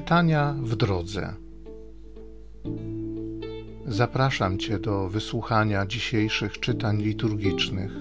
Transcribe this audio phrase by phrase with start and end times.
[0.00, 1.34] Czytania w drodze.
[3.86, 7.92] Zapraszam Cię do wysłuchania dzisiejszych czytań liturgicznych.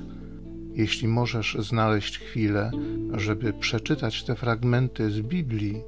[0.74, 2.72] Jeśli możesz znaleźć chwilę,
[3.14, 5.82] żeby przeczytać te fragmenty z Biblii,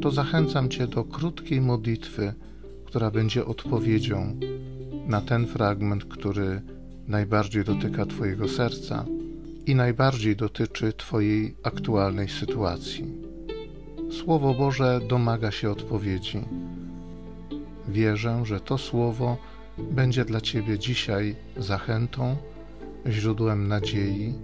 [0.00, 2.32] to zachęcam Cię do krótkiej modlitwy,
[2.84, 4.40] która będzie odpowiedzią
[5.06, 6.62] na ten fragment, który
[7.08, 9.04] najbardziej dotyka Twojego serca
[9.66, 13.25] i najbardziej dotyczy Twojej aktualnej sytuacji.
[14.10, 16.40] Słowo Boże domaga się odpowiedzi.
[17.88, 19.36] Wierzę, że to Słowo
[19.78, 22.36] będzie dla Ciebie dzisiaj zachętą,
[23.06, 24.34] źródłem nadziei,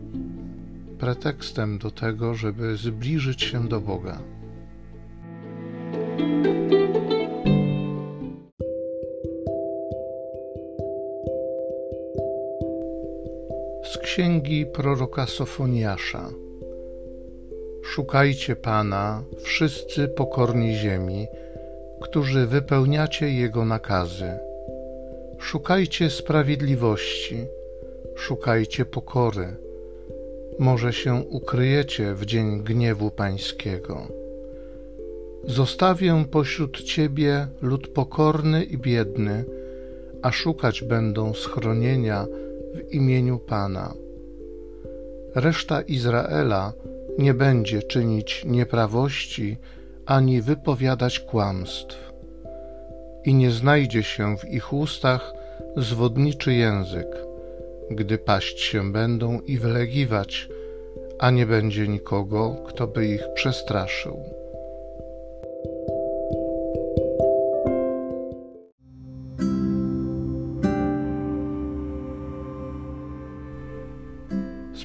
[0.99, 4.19] pretekstem do tego, żeby zbliżyć się do Boga.
[13.85, 16.42] Z księgi proroka Sofoniasza.
[17.95, 21.27] Szukajcie Pana, wszyscy pokorni ziemi,
[22.01, 24.31] którzy wypełniacie Jego nakazy.
[25.39, 27.47] Szukajcie sprawiedliwości,
[28.17, 29.57] szukajcie pokory.
[30.59, 34.07] Może się ukryjecie w dzień gniewu Pańskiego.
[35.45, 39.45] Zostawię pośród Ciebie lud pokorny i biedny,
[40.23, 42.27] a szukać będą schronienia
[42.75, 43.95] w imieniu Pana.
[45.35, 46.73] Reszta Izraela
[47.19, 49.57] nie będzie czynić nieprawości
[50.07, 52.13] ani wypowiadać kłamstw.
[53.25, 55.33] I nie znajdzie się w ich ustach
[55.77, 57.07] zwodniczy język,
[57.91, 60.49] gdy paść się będą i wylegiwać,
[61.19, 64.42] a nie będzie nikogo, kto by ich przestraszył.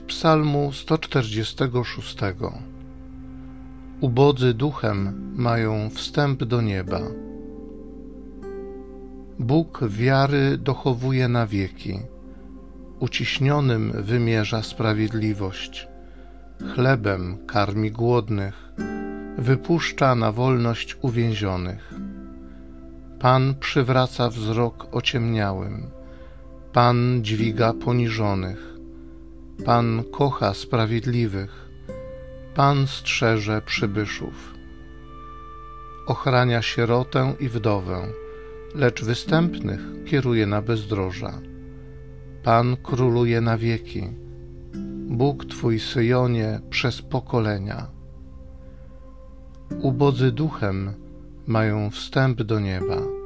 [0.02, 2.18] Psalmu 146
[4.02, 7.02] Ubodzy duchem mają wstęp do nieba.
[9.40, 12.00] Bóg wiary dochowuje na wieki,
[13.00, 15.88] uciśnionym wymierza sprawiedliwość,
[16.74, 18.74] chlebem karmi głodnych,
[19.38, 21.94] wypuszcza na wolność uwięzionych.
[23.20, 25.88] Pan przywraca wzrok ociemniałym,
[26.74, 28.77] Pan dźwiga poniżonych
[29.66, 31.70] Pan kocha sprawiedliwych,
[32.56, 34.54] Pan strzeże przybyszów.
[36.08, 38.08] Ochrania sierotę i wdowę,
[38.76, 41.42] lecz występnych kieruje na bezdroża.
[42.44, 44.08] Pan króluje na wieki,
[45.08, 47.88] Bóg Twój Syjonie przez pokolenia.
[49.82, 50.94] Ubodzy duchem
[51.48, 53.17] mają wstęp do nieba.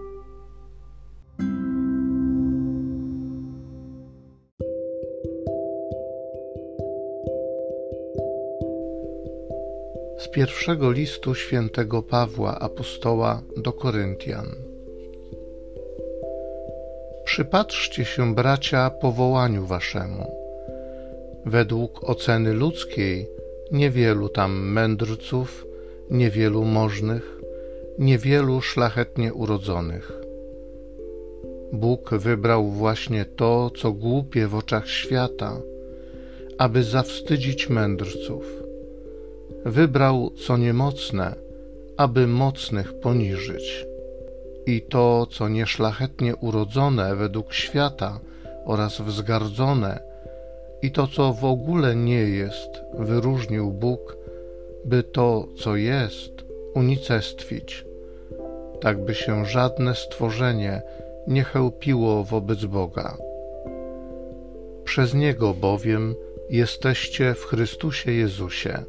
[10.31, 14.47] Pierwszego listu świętego Pawła apostoła do Koryntian.
[17.25, 20.36] Przypatrzcie się, bracia, powołaniu waszemu.
[21.46, 23.28] Według oceny ludzkiej
[23.72, 25.66] niewielu tam mędrców,
[26.09, 27.42] niewielu możnych,
[28.00, 30.12] niewielu szlachetnie urodzonych.
[31.74, 35.62] Bóg wybrał właśnie to, co głupie w oczach świata,
[36.58, 38.61] aby zawstydzić mędrców
[39.66, 41.36] wybrał co niemocne,
[41.98, 43.86] aby mocnych poniżyć.
[44.66, 48.20] I to, co nieszlachetnie urodzone według świata
[48.66, 50.00] oraz wzgardzone,
[50.82, 54.18] i to, co w ogóle nie jest, wyróżnił Bóg,
[54.86, 56.32] by to, co jest,
[56.74, 57.86] unicestwić,
[58.82, 60.82] tak by się żadne stworzenie
[61.28, 63.18] nie chełpiło wobec Boga.
[64.84, 66.16] Przez Niego bowiem
[66.50, 68.84] jesteście w Chrystusie Jezusie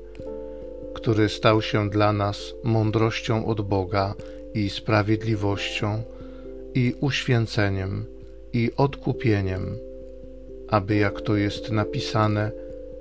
[1.02, 4.14] który stał się dla nas mądrością od Boga
[4.54, 6.02] i sprawiedliwością,
[6.74, 8.04] i uświęceniem,
[8.52, 9.76] i odkupieniem,
[10.68, 12.50] aby, jak to jest napisane,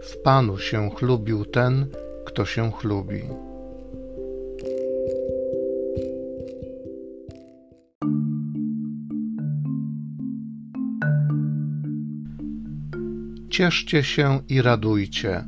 [0.01, 1.87] w Panu się chlubił ten,
[2.25, 3.21] kto się chlubi.
[13.49, 15.43] Cieszcie się i radujcie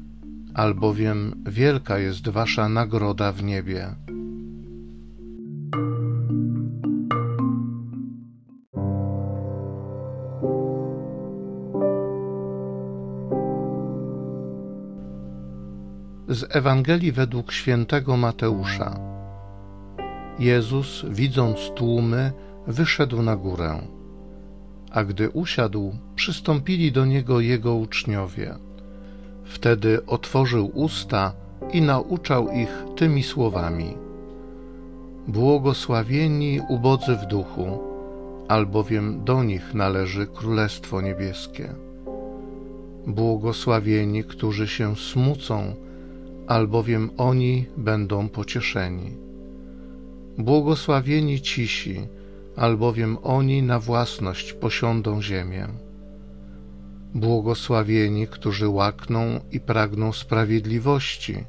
[0.54, 3.96] albowiem wielka jest wasza nagroda w niebie.
[16.28, 19.00] Z Ewangelii według świętego Mateusza.
[20.40, 22.32] Jezus, widząc tłumy,
[22.68, 23.80] wyszedł na górę,
[24.92, 28.56] a gdy usiadł, przystąpili do niego jego uczniowie
[29.54, 31.34] Wtedy otworzył usta
[31.74, 33.98] i nauczał ich tymi słowami:
[35.28, 37.80] Błogosławieni ubodzy w duchu,
[38.48, 41.70] albowiem do nich należy Królestwo Niebieskie.
[43.08, 45.76] Błogosławieni, którzy się smucą,
[46.48, 49.12] albowiem oni będą pocieszeni.
[50.38, 52.08] Błogosławieni cisi,
[52.56, 55.68] albowiem oni na własność posiądą ziemię.
[57.15, 61.44] Błogosławieni, którzy łakną i pragną sprawiedliwości,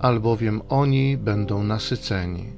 [0.00, 2.52] albowiem oni będą nasyceni.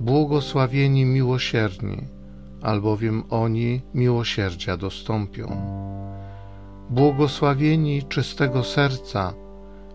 [0.00, 1.96] Błogosławieni miłosierni,
[2.62, 5.56] albowiem oni miłosierdzia dostąpią.
[6.90, 9.34] Błogosławieni czystego serca,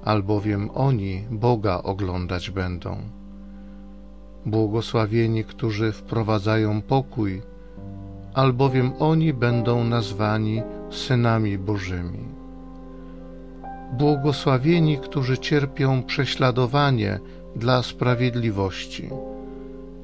[0.03, 2.97] albowiem oni Boga oglądać będą.
[4.45, 7.41] Błogosławieni, którzy wprowadzają pokój,
[8.33, 12.25] albowiem oni będą nazwani synami Bożymi.
[13.97, 17.19] Błogosławieni, którzy cierpią prześladowanie
[17.55, 19.09] dla sprawiedliwości,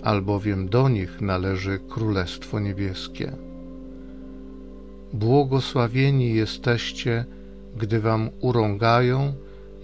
[0.04, 3.32] albowiem do nich należy Królestwo Niebieskie.
[5.14, 7.26] Błogosławieni jesteście,
[7.78, 9.34] gdy wam urągają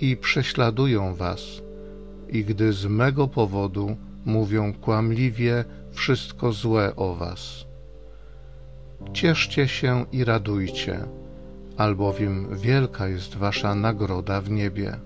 [0.01, 1.41] i prześladują was,
[2.29, 3.95] i gdy z mego powodu
[4.25, 7.70] mówią kłamliwie wszystko złe o was.
[9.13, 10.99] Cieszcie się i radujcie,
[11.77, 14.97] albowiem wielka jest wasza nagroda w niebie.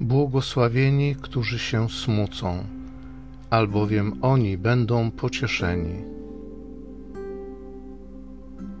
[0.00, 2.64] Błogosławieni, którzy się smucą,
[3.50, 6.04] albowiem oni będą pocieszeni.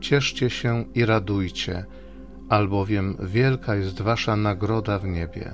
[0.00, 1.84] Cieszcie się i radujcie,
[2.50, 5.52] albowiem wielka jest wasza nagroda w niebie.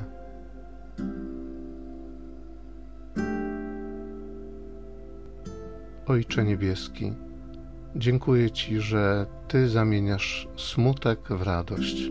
[6.06, 7.12] Ojcze Niebieski,
[7.96, 12.10] dziękuję Ci, że Ty zamieniasz smutek w radość.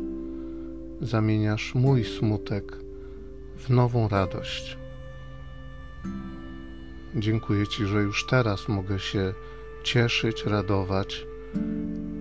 [1.02, 2.78] Zamieniasz mój smutek
[3.58, 4.78] w nową radość.
[7.16, 9.34] Dziękuję Ci, że już teraz mogę się
[9.84, 11.26] cieszyć, radować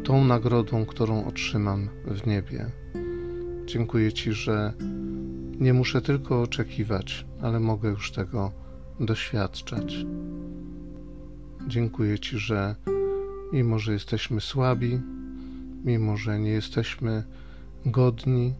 [0.04, 2.70] tą nagrodą, którą otrzymam w niebie.
[3.66, 4.72] Dziękuję Ci, że
[5.60, 8.52] nie muszę tylko oczekiwać, ale mogę już tego
[9.00, 10.06] doświadczać.
[11.66, 12.76] Dziękuję Ci, że
[13.52, 15.00] mimo, że jesteśmy słabi,
[15.84, 17.24] mimo, że nie jesteśmy
[17.86, 18.54] godni,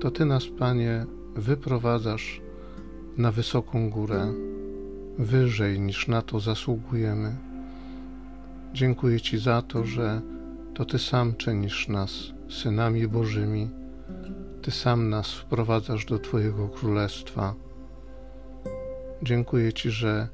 [0.00, 2.40] to Ty nas, Panie, wyprowadzasz
[3.16, 4.32] na wysoką górę,
[5.18, 7.51] wyżej niż na to zasługujemy.
[8.74, 10.20] Dziękuję Ci za to, że
[10.74, 12.12] to Ty sam czynisz nas
[12.48, 13.70] synami Bożymi,
[14.62, 17.54] Ty sam nas wprowadzasz do Twojego Królestwa.
[19.22, 20.28] Dziękuję Ci, że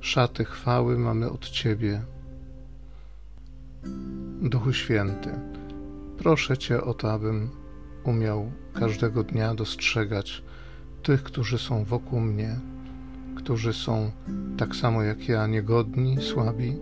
[0.00, 2.02] szaty chwały mamy od Ciebie.
[4.42, 5.30] Duchu Święty,
[6.18, 7.50] proszę Cię o to, abym
[8.04, 10.42] umiał każdego dnia dostrzegać
[11.02, 12.60] tych, którzy są wokół mnie,
[13.36, 14.10] którzy są
[14.56, 16.76] tak samo jak ja niegodni, słabi,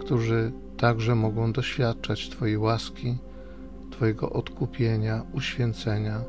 [0.00, 3.18] którzy także mogą doświadczać Twojej łaski,
[3.90, 6.20] Twojego odkupienia, uświęcenia.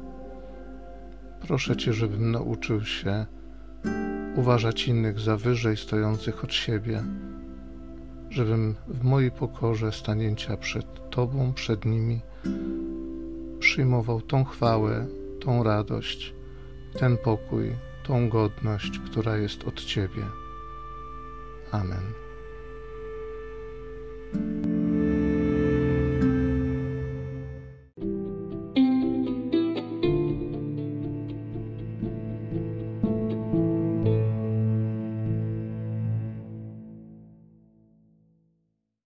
[1.42, 3.26] Proszę Cię, żebym nauczył się
[4.36, 7.04] uważać innych za wyżej stojących od siebie,
[8.30, 12.22] żebym w mojej pokorze stanięcia przed Tobą, przed nimi,
[13.60, 15.08] przyjmował tą chwałę,
[15.40, 16.34] tą radość,
[17.00, 20.24] ten pokój, tą godność, która jest od Ciebie.
[21.72, 22.31] Amen.